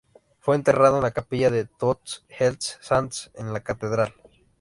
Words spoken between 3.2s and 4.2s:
en la catedral.